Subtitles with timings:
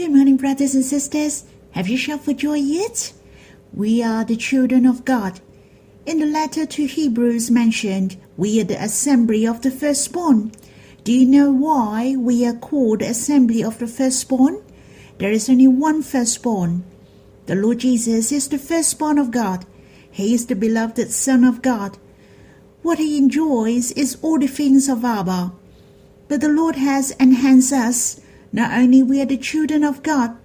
[0.00, 1.44] Good morning, brothers and sisters.
[1.72, 3.12] Have you shouted for joy yet?
[3.74, 5.42] We are the children of God.
[6.06, 10.52] In the letter to Hebrews mentioned, we are the assembly of the firstborn.
[11.04, 14.62] Do you know why we are called the assembly of the firstborn?
[15.18, 16.82] There is only one firstborn.
[17.44, 19.66] The Lord Jesus is the firstborn of God.
[20.10, 21.98] He is the beloved Son of God.
[22.80, 25.52] What he enjoys is all the things of Abba.
[26.26, 28.18] But the Lord has enhanced us.
[28.52, 30.36] Not only we are the children of God,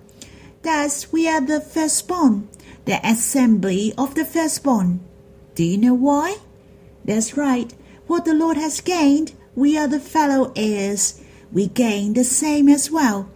[0.62, 2.48] thus we are the firstborn,
[2.86, 5.00] the assembly of the firstborn.
[5.56, 6.38] Do you know why?
[7.04, 7.74] That's right.
[8.08, 11.22] What the Lord has gained, we are the fellow heirs.
[11.52, 13.30] We gain the same as well.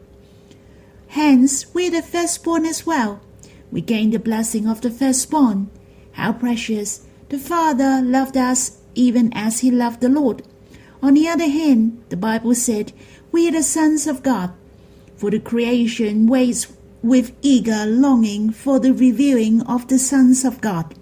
[1.08, 3.22] Hence, we are the firstborn as well.
[3.72, 5.70] We gain the blessing of the firstborn.
[6.14, 7.06] How precious!
[7.30, 10.44] The Father loved us even as he loved the Lord.
[11.02, 12.92] On the other hand, the Bible said,
[13.32, 14.52] We are the sons of God.
[15.20, 16.72] For the creation waits
[17.04, 20.96] with eager longing for the revealing of the sons of God.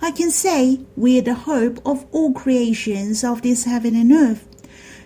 [0.00, 4.46] I can say we are the hope of all creations of this heaven and earth.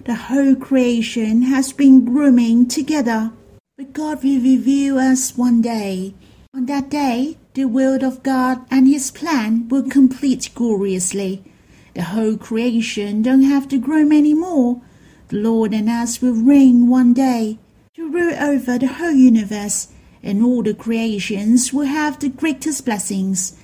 [0.05, 3.33] The whole creation has been grooming together.
[3.79, 6.13] But God will reveal us one day.
[6.53, 11.43] On that day, the will of God and His plan will complete gloriously.
[11.95, 14.83] The whole creation don't have to groom any more.
[15.29, 17.59] The Lord and us will reign one day
[18.03, 19.89] to rule over the whole universe,
[20.23, 23.57] and all the creations will have the greatest blessings.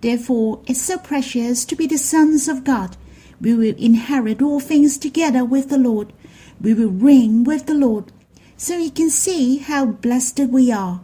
[0.00, 2.96] Therefore, it's so precious to be the sons of God.
[3.40, 6.12] We will inherit all things together with the Lord.
[6.60, 8.12] We will reign with the Lord.
[8.56, 11.00] So you can see how blessed we are.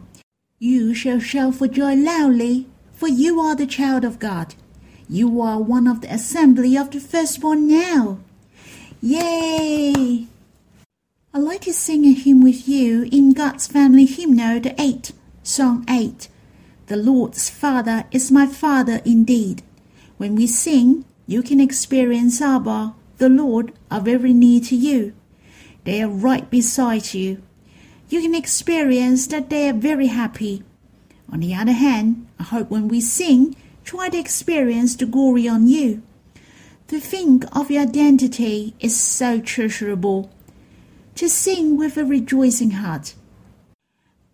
[0.59, 4.55] You shall shout for joy loudly, for you are the child of God.
[5.09, 8.19] You are one of the assembly of the firstborn now.
[9.01, 10.27] Yay!
[11.37, 15.11] I'd like to sing a hymn with you in God's Family Hymnal, the 8,
[15.43, 16.29] Song 8.
[16.87, 19.61] The Lord's Father is my Father indeed.
[20.17, 25.13] When we sing, you can experience Abba, the Lord, are very near to you.
[25.83, 27.43] They are right beside you.
[28.09, 30.63] You can experience that they are very happy.
[31.31, 35.67] On the other hand, I hope when we sing, try to experience the glory on
[35.67, 36.01] you.
[36.87, 40.31] To think of your identity is so treasurable.
[41.17, 43.15] To sing with a rejoicing heart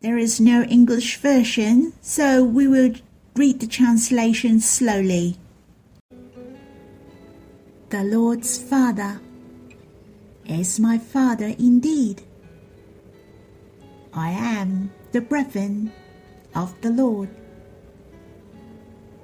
[0.01, 2.93] there is no English version, so we will
[3.37, 5.37] read the translation slowly.
[7.87, 9.21] The Lord's Father
[10.45, 12.23] is my Father indeed.
[14.13, 15.93] I am the brethren
[16.53, 17.29] of the Lord.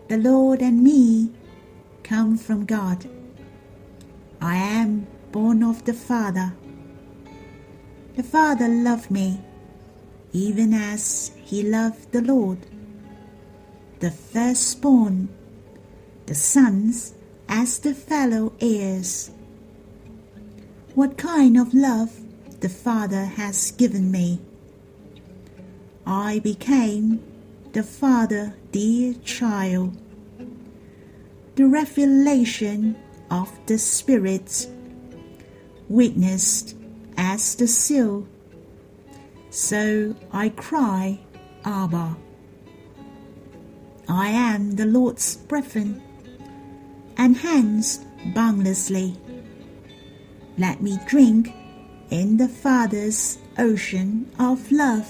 [0.08, 1.30] The Lord and me
[2.03, 3.06] come from God.
[4.40, 6.53] I am born of the Father.
[8.19, 9.40] The Father loved me
[10.34, 12.57] even as he loved the Lord.
[14.02, 15.30] The firstborn,
[16.25, 17.13] the sons
[17.47, 19.31] as the fellow heirs.
[20.96, 22.12] What kind of love
[22.59, 24.41] the Father has given me.
[26.06, 27.24] I became
[27.72, 29.97] the Father dear child.
[31.56, 32.97] The revelation
[33.31, 34.68] of the Spirit,
[35.88, 36.75] witnessed
[37.19, 38.25] as the seal
[39.50, 41.19] so I cry,
[41.66, 42.16] Abba.
[44.07, 46.02] I am the Lord's brethren,
[47.18, 48.00] and hence
[48.34, 49.18] boundlessly.
[50.58, 51.53] Let me drink
[52.12, 55.08] in the Father's ocean of love.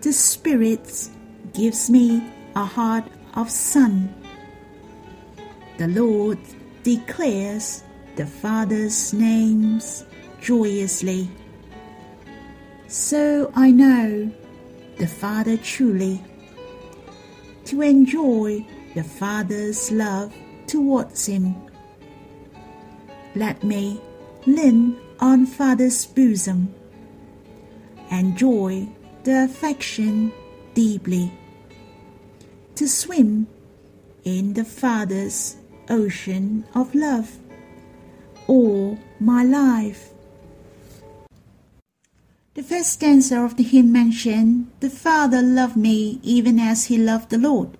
[0.00, 1.08] The Spirit
[1.52, 2.22] gives me
[2.56, 3.04] a heart
[3.34, 4.12] of son.
[5.78, 6.38] The Lord
[6.82, 7.84] declares
[8.16, 10.04] the Father's names
[10.40, 11.28] joyously.
[12.86, 14.30] So I know
[14.98, 16.22] the Father truly.
[17.66, 18.64] To enjoy
[18.94, 20.32] the Father's love
[20.66, 21.56] towards Him.
[23.34, 24.00] Let me
[24.46, 26.72] lean on Father's bosom.
[28.10, 28.86] Enjoy
[29.24, 30.32] the affection
[30.74, 31.32] deeply.
[32.76, 33.48] To swim
[34.24, 35.56] in the Father's
[35.88, 37.38] ocean of love
[38.46, 40.10] all my life.
[42.54, 47.30] The first stanza of the hymn mentioned, The Father loved me even as he loved
[47.30, 47.76] the Lord.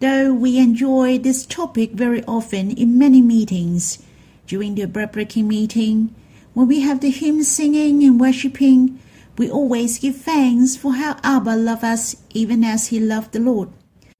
[0.00, 4.02] Though we enjoy this topic very often in many meetings,
[4.46, 6.14] during the bread breaking meeting,
[6.52, 8.98] when we have the hymn singing and worshipping,
[9.38, 13.70] we always give thanks for how Abba loved us even as he loved the Lord.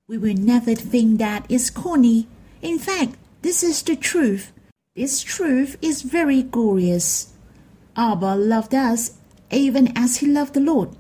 [0.09, 2.29] We will never think that is corny.
[2.63, 4.53] In fact, this is the truth.
[4.97, 7.35] This truth is very glorious.
[7.99, 9.19] Abba loved us
[9.53, 10.97] even as he loved the Lord.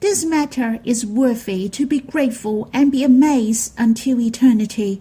[0.00, 5.00] This matter is worthy to be grateful and be amazed until eternity.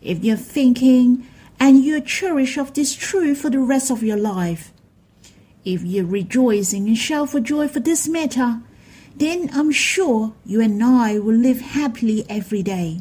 [0.00, 1.26] If you're thinking
[1.58, 4.72] and you cherish of this truth for the rest of your life,
[5.64, 8.62] if you're rejoicing and shout for joy for this matter,
[9.16, 13.00] then I'm sure you and I will live happily every day.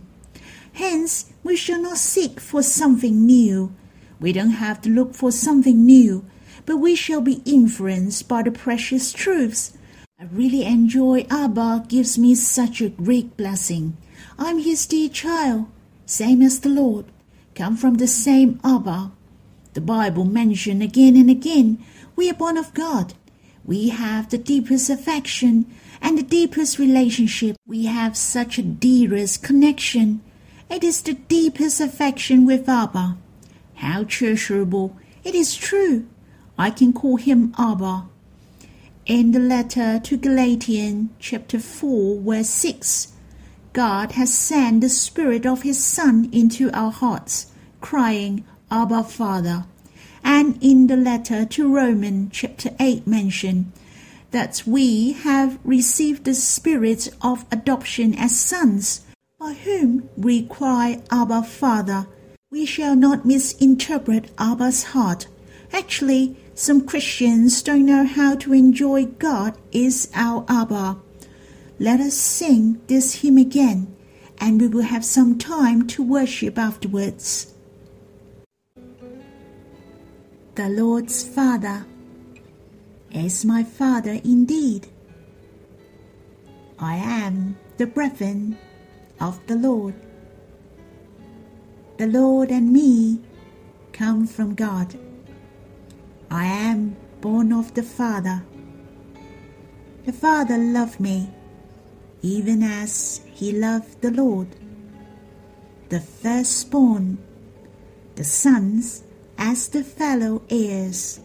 [0.74, 3.76] Hence, we shall not seek for something new.
[4.20, 6.26] We don't have to look for something new,
[6.66, 9.78] but we shall be influenced by the precious truths.
[10.20, 13.96] I really enjoy Abba gives me such a great blessing.
[14.38, 15.68] I'm his dear child,
[16.06, 17.06] same as the Lord,
[17.56, 19.12] come from the same Abba.
[19.74, 21.84] The Bible mentions again and again,
[22.18, 23.14] we are born of God.
[23.64, 25.66] We have the deepest affection
[26.02, 27.56] and the deepest relationship.
[27.66, 30.22] We have such a dearest connection.
[30.70, 33.18] It is the deepest affection with Abba.
[33.80, 34.98] How treasurable!
[35.24, 36.06] It is true.
[36.58, 38.10] I can call him Abba.
[39.06, 43.14] In the letter to Galatians, chapter 4, verse 6,
[43.72, 49.64] God has sent the Spirit of His Son into our hearts, crying, Abba, Father.
[50.26, 53.72] And in the letter to Romans, chapter 8, mentioned,
[54.32, 59.06] that we have received the spirit of adoption as sons,
[59.40, 62.08] by whom we cry, Abba, Father.
[62.52, 65.28] We shall not misinterpret Abba's heart.
[65.72, 70.98] Actually, some Christians don't know how to enjoy God is our Abba.
[71.78, 73.96] Let us sing this hymn again,
[74.40, 77.54] and we will have some time to worship afterwards.
[80.56, 81.86] The Lord's Father
[83.12, 84.88] is my Father indeed.
[86.80, 88.58] I am the brethren
[89.22, 89.94] of the Lord.
[92.00, 93.20] The Lord and me
[93.92, 94.98] come from God.
[96.32, 98.42] I am born of the Father.
[100.06, 101.30] The Father loved me,
[102.22, 104.48] even as he loved the Lord.
[105.90, 107.18] The firstborn,
[108.16, 109.04] the sons
[109.38, 111.20] as the fellow heirs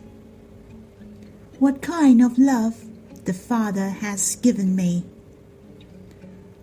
[1.61, 2.85] what kind of love
[3.27, 5.05] the Father has given me.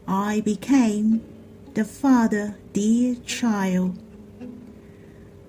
[0.06, 1.24] I became
[1.74, 3.98] the Father dear child.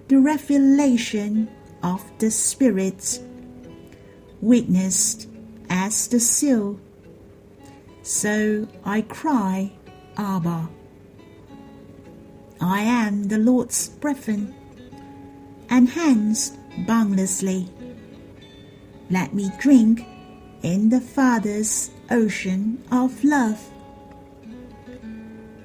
[0.08, 1.48] The revelation
[1.82, 3.20] of the Spirit,
[4.40, 5.28] witnessed
[5.68, 6.78] as the seal.
[8.02, 9.72] So I cry,
[10.16, 10.68] Abba.
[12.60, 14.54] I am the Lord's brethren,
[15.68, 16.52] and hence
[16.86, 17.68] boundlessly
[19.10, 20.06] let me drink
[20.62, 23.71] in the Father's ocean of love.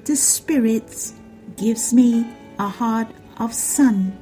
[0.08, 1.12] The Spirit
[1.58, 2.26] gives me
[2.58, 4.16] a heart of son.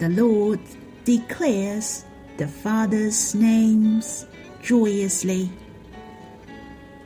[0.00, 0.58] The Lord
[1.04, 2.04] declares
[2.36, 4.26] the Father's names
[4.60, 5.48] joyously.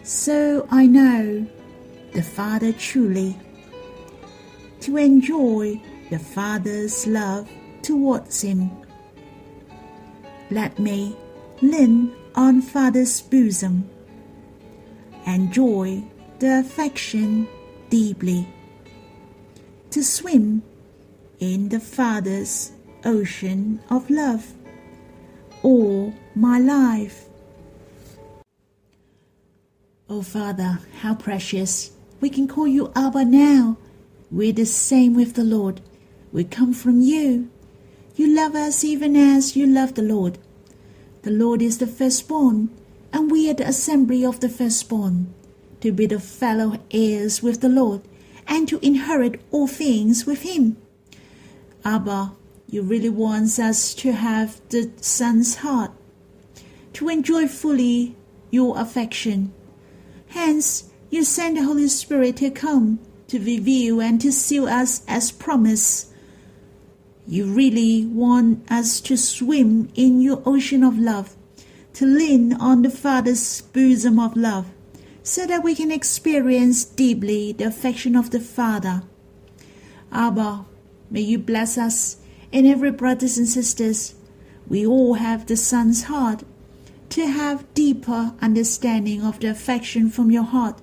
[0.03, 1.47] So I know
[2.15, 3.37] the Father truly.
[4.81, 5.79] To enjoy
[6.09, 7.51] the Father's love
[7.83, 8.71] towards him
[10.51, 11.15] let me
[11.61, 13.91] lean on Father's bosom,
[15.27, 16.03] and enjoy
[16.41, 17.47] the affection
[17.91, 18.47] deeply,
[19.91, 20.63] to swim
[21.39, 22.73] in the Father's
[23.05, 24.55] ocean of love
[25.63, 27.27] all my life.
[30.09, 31.93] Oh, Father, how precious!
[32.21, 33.77] We can call you Abba now.
[34.31, 35.81] We're the same with the Lord.
[36.33, 37.51] We come from you.
[38.17, 40.39] You love us even as you love the Lord.
[41.23, 42.71] The Lord is the firstborn,
[43.13, 45.33] and we are the assembly of the firstborn,
[45.81, 48.03] to be the fellow heirs with the Lord,
[48.47, 50.77] and to inherit all things with Him.
[51.85, 52.33] Abba,
[52.69, 55.93] you really want us to have the Son's heart,
[56.93, 58.17] to enjoy fully
[58.51, 59.53] your affection.
[60.29, 65.31] Hence, you send the Holy Spirit to come to reveal and to seal us as
[65.31, 66.11] promised
[67.31, 71.37] you really want us to swim in your ocean of love,
[71.93, 74.67] to lean on the Father's bosom of love,
[75.31, 79.05] so that we can experience deeply the affection of the Father.
[80.11, 80.65] Abba,
[81.09, 82.17] may you bless us
[82.53, 84.17] and every brothers and sisters.
[84.67, 86.43] We all have the Son's heart,
[87.11, 90.81] to have deeper understanding of the affection from your heart,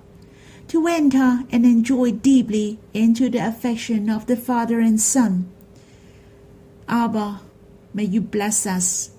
[0.68, 5.52] to enter and enjoy deeply into the affection of the Father and Son
[6.88, 7.42] Abba,
[7.92, 9.10] may you bless us.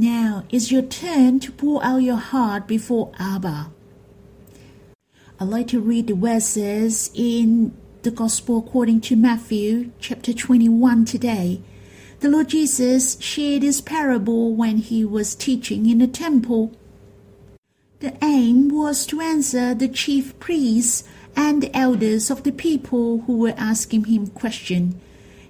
[0.00, 3.70] Now it's your turn to pour out your heart before Abba.
[5.38, 11.60] I'd like to read the verses in the Gospel according to Matthew chapter 21 today.
[12.20, 16.72] The Lord Jesus shared this parable when he was teaching in the temple.
[17.98, 21.04] The aim was to answer the chief priests
[21.36, 24.94] and the elders of the people who were asking him questions.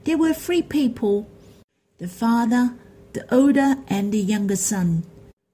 [0.03, 1.29] There were three people
[1.99, 2.75] the father,
[3.13, 5.05] the older, and the younger son.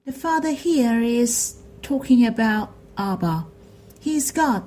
[0.05, 3.45] The father here is talking about Abba.
[3.99, 4.63] He is God.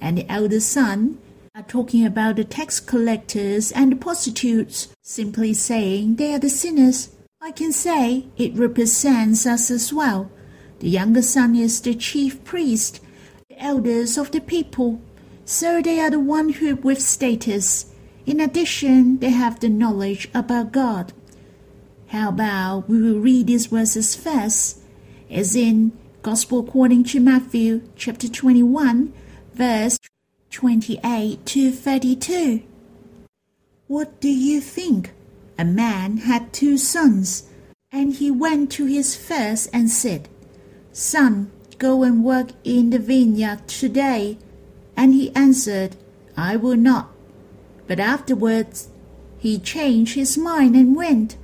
[0.00, 1.18] And the elder son
[1.54, 7.10] are talking about the tax collectors and the prostitutes, simply saying they are the sinners.
[7.40, 10.30] I can say it represents us as well.
[10.80, 13.00] The younger son is the chief priest,
[13.48, 15.00] the elders of the people.
[15.44, 17.92] So they are the one who with status.
[18.24, 21.12] In addition, they have the knowledge about God.
[22.10, 24.80] How about we will read these verses first,
[25.30, 29.12] as in Gospel according to Matthew chapter 21,
[29.54, 29.96] verse
[30.50, 32.64] 28 to 32.
[33.86, 35.12] What do you think?
[35.56, 37.44] A man had two sons,
[37.92, 40.28] and he went to his first and said,
[40.90, 44.36] Son, go and work in the vineyard today.
[44.96, 45.94] And he answered,
[46.36, 47.12] I will not.
[47.86, 48.88] But afterwards
[49.38, 51.36] he changed his mind and went.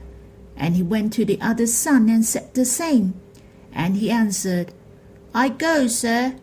[0.57, 3.15] And he went to the other son and said the same.
[3.73, 4.73] And he answered,
[5.35, 6.37] I go, sir,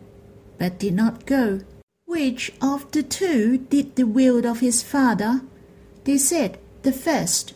[0.58, 1.60] but did not go.
[2.06, 5.42] Which of the two did the will of his father?
[6.04, 7.54] They said, The first.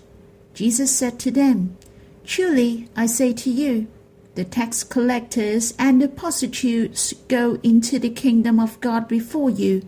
[0.53, 1.77] Jesus said to them,
[2.25, 3.87] Truly I say to you,
[4.35, 9.83] the tax collectors and the prostitutes go into the kingdom of God before you.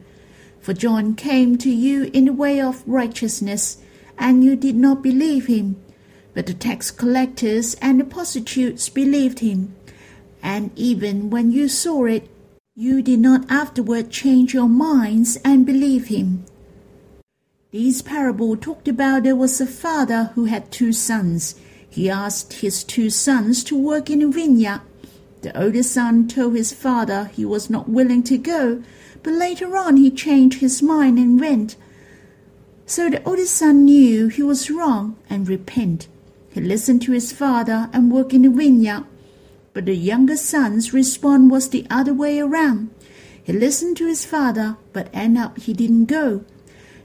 [0.60, 3.78] For John came to you in the way of righteousness,
[4.18, 5.82] and you did not believe him.
[6.34, 9.74] But the tax collectors and the prostitutes believed him.
[10.42, 12.28] And even when you saw it,
[12.74, 16.44] you did not afterward change your minds and believe him.
[17.72, 21.54] This parable talked about there was a father who had two sons.
[21.88, 24.80] He asked his two sons to work in a vineyard.
[25.42, 28.82] The older son told his father he was not willing to go,
[29.22, 31.76] but later on he changed his mind and went.
[32.86, 36.06] So the older son knew he was wrong and repented.
[36.50, 39.04] He listened to his father and worked in the vineyard.
[39.72, 42.90] But the younger son's response was the other way around.
[43.42, 46.44] He listened to his father, but end up he didn't go.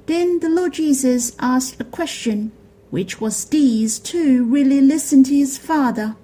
[0.07, 2.51] Then the Lord Jesus asked a question,
[2.89, 6.15] which was these two really listened to his father?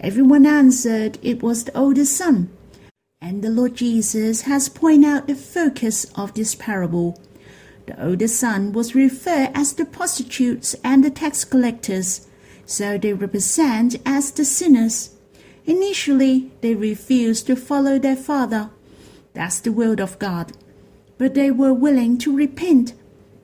[0.00, 2.50] Everyone answered it was the older son.
[3.20, 7.20] And the Lord Jesus has pointed out the focus of this parable.
[7.86, 12.25] The older son was referred as the prostitutes and the tax collectors,
[12.66, 15.16] so they represent as the sinners.
[15.64, 18.70] Initially, they refused to follow their father.
[19.32, 20.52] That's the will of God.
[21.18, 22.92] But they were willing to repent.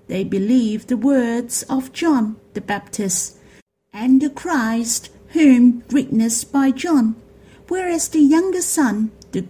[0.08, 3.38] They believed the words of John the Baptist
[3.92, 7.16] and the Christ whom witnessed by John,
[7.68, 9.46] whereas the younger son, the,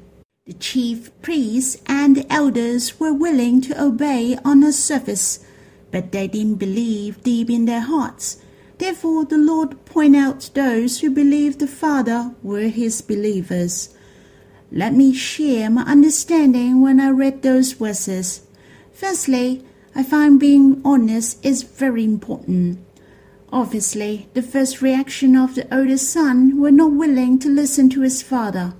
[0.46, 5.44] the chief priests and the elders were willing to obey on a surface,
[5.90, 8.38] but they didn't believe deep in their hearts.
[8.82, 13.94] Therefore, the Lord point out those who believed the Father were his believers.
[14.72, 18.42] Let me share my understanding when I read those verses.
[18.92, 22.84] Firstly, I find being honest is very important.
[23.52, 28.20] Obviously, the first reaction of the older son were not willing to listen to his
[28.20, 28.74] father,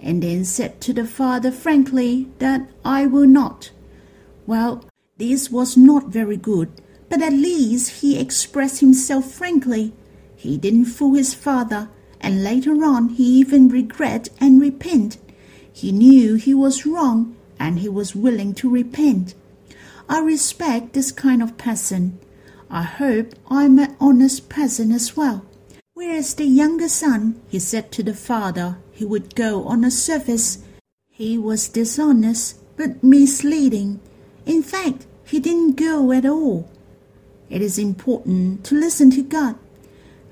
[0.00, 3.70] and then said to the father frankly that I will not.
[4.44, 4.84] Well,
[5.18, 6.72] this was not very good
[7.08, 9.92] but at least he expressed himself frankly.
[10.34, 11.88] He didn't fool his father,
[12.20, 15.18] and later on he even regret and repent.
[15.72, 19.34] He knew he was wrong, and he was willing to repent.
[20.08, 22.18] I respect this kind of person.
[22.70, 25.44] I hope I'm an honest person as well.
[25.94, 30.58] Whereas the younger son, he said to the father he would go on a service.
[31.08, 34.00] He was dishonest but misleading.
[34.44, 36.68] In fact, he didn't go at all.
[37.48, 39.56] It is important to listen to God.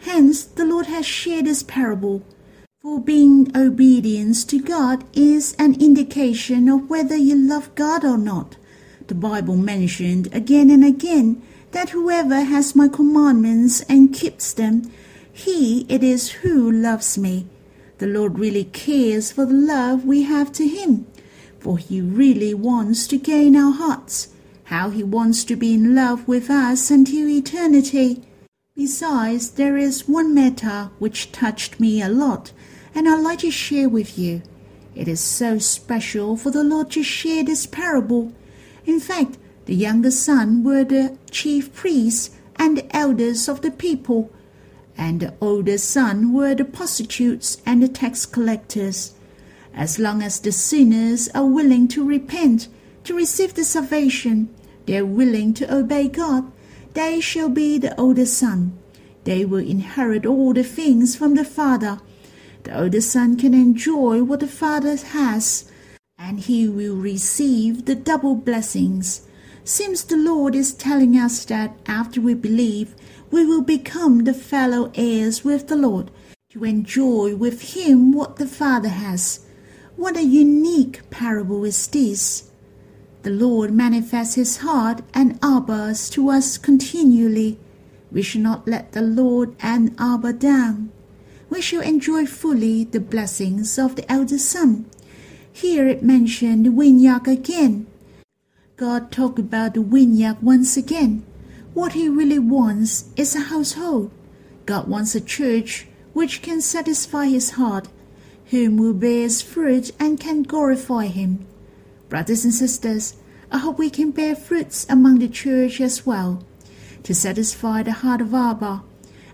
[0.00, 2.23] Hence, the Lord has shared this parable.
[2.83, 8.56] For being obedience to God is an indication of whether you love God or not.
[9.06, 14.90] The Bible mentioned again and again that whoever has my commandments and keeps them,
[15.33, 17.47] he it is who loves me.
[17.99, 21.06] The Lord really cares for the love we have to Him,
[21.59, 24.34] for He really wants to gain our hearts
[24.64, 28.23] how he wants to be in love with us until eternity.
[28.76, 32.52] Besides, there is one matter which touched me a lot,
[32.94, 34.42] and I'd like to share with you.
[34.94, 38.33] It is so special for the Lord to share this parable.
[38.87, 44.30] In fact, the younger son were the chief priests and the elders of the people,
[44.97, 49.14] and the older son were the prostitutes and the tax collectors.
[49.75, 52.68] As long as the sinners are willing to repent,
[53.04, 54.49] to receive the salvation,
[54.87, 56.50] they are willing to obey God,
[56.94, 58.78] they shall be the older son.
[59.25, 62.00] They will inherit all the things from the Father.
[62.64, 65.70] The older son can enjoy what the Father has,
[66.18, 69.26] and he will receive the double blessings.
[69.64, 72.94] Seems the Lord is telling us that after we believe,
[73.30, 76.11] we will become the fellow heirs with the Lord,
[76.50, 79.40] to enjoy with Him what the Father has.
[79.96, 82.50] What a unique parable is this!
[83.25, 87.59] The Lord manifests His heart and Abba's to us continually.
[88.12, 90.93] We shall not let the Lord and Abba down.
[91.49, 94.85] We shall enjoy fully the blessings of the elder son.
[95.50, 97.87] Here it mentioned the vineyard again.
[98.76, 101.25] God talked about the vineyard once again.
[101.73, 104.11] What He really wants is a household.
[104.66, 107.88] God wants a church which can satisfy His heart,
[108.50, 111.47] whom will bears fruit and can glorify Him.
[112.14, 113.16] Brothers and sisters,
[113.50, 116.44] I hope we can bear fruits among the church as well,
[117.02, 118.85] to satisfy the heart of Abba,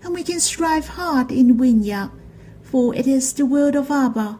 [0.03, 2.09] and we can strive hard in the vineyard,
[2.63, 4.39] for it is the word of Abba,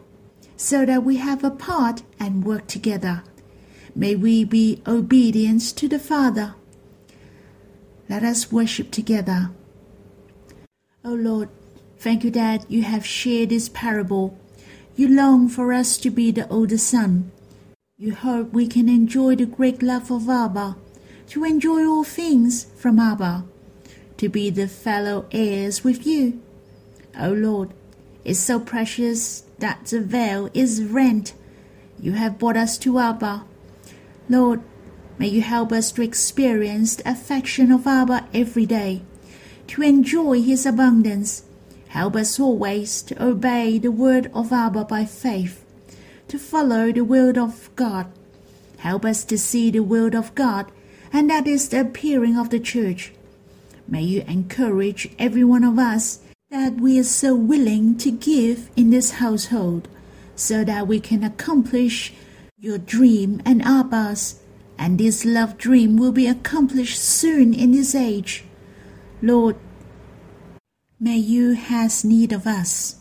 [0.58, 3.22] so that we have a part and work together.
[3.94, 6.56] May we be obedient to the Father.
[8.10, 9.52] Let us worship together.
[11.06, 11.50] O Lord,
[12.00, 14.36] thank you that you have shared this parable.
[14.96, 17.32] You long for us to be the older son
[18.02, 20.76] you hope we can enjoy the great love of Abba,
[21.28, 23.46] to enjoy all things from Abba,
[24.18, 26.42] to be the fellow heirs with you.
[27.16, 27.70] O oh Lord,
[28.26, 31.34] it's so precious that the veil is rent.
[32.00, 33.44] You have brought us to Abba.
[34.28, 34.62] Lord,
[35.20, 39.04] may you help us to experience the affection of Abba every day,
[39.68, 41.44] to enjoy his abundance.
[41.90, 45.64] Help us always to obey the word of Abba by faith
[46.32, 48.10] to follow the will of God.
[48.78, 50.72] Help us to see the will of God,
[51.12, 53.12] and that is the appearing of the church.
[53.86, 58.92] May you encourage every one of us that we are so willing to give in
[58.92, 59.90] this household,
[60.34, 62.14] so that we can accomplish
[62.58, 64.40] your dream and Abba's,
[64.78, 68.46] and this love dream will be accomplished soon in this age.
[69.22, 69.58] Lord,
[70.98, 72.96] may you have need of us.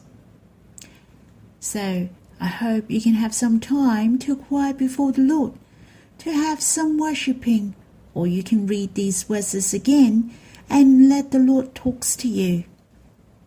[1.60, 2.08] So,
[2.40, 5.52] I hope you can have some time to quiet before the Lord,
[6.18, 7.74] to have some worshiping,
[8.14, 10.32] or you can read these verses again
[10.70, 12.64] and let the Lord talks to you.